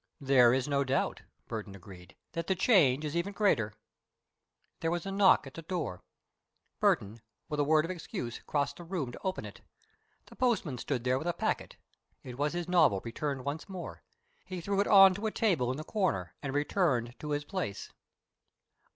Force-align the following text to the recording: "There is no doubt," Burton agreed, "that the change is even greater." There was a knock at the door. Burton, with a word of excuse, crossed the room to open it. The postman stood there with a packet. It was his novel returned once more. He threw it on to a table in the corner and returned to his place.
"There 0.19 0.51
is 0.51 0.67
no 0.67 0.83
doubt," 0.83 1.21
Burton 1.47 1.75
agreed, 1.75 2.15
"that 2.31 2.47
the 2.47 2.55
change 2.55 3.05
is 3.05 3.15
even 3.15 3.33
greater." 3.33 3.75
There 4.79 4.89
was 4.89 5.05
a 5.05 5.11
knock 5.11 5.45
at 5.45 5.53
the 5.53 5.61
door. 5.61 6.01
Burton, 6.79 7.21
with 7.49 7.59
a 7.59 7.63
word 7.63 7.85
of 7.85 7.91
excuse, 7.91 8.39
crossed 8.47 8.77
the 8.77 8.83
room 8.83 9.11
to 9.11 9.19
open 9.23 9.45
it. 9.45 9.61
The 10.25 10.35
postman 10.35 10.79
stood 10.79 11.03
there 11.03 11.19
with 11.19 11.27
a 11.27 11.33
packet. 11.33 11.75
It 12.23 12.39
was 12.39 12.53
his 12.53 12.67
novel 12.67 13.01
returned 13.05 13.45
once 13.45 13.69
more. 13.69 14.01
He 14.43 14.59
threw 14.59 14.79
it 14.79 14.87
on 14.87 15.13
to 15.13 15.27
a 15.27 15.31
table 15.31 15.69
in 15.69 15.77
the 15.77 15.83
corner 15.83 16.33
and 16.41 16.51
returned 16.51 17.13
to 17.19 17.29
his 17.29 17.43
place. 17.45 17.91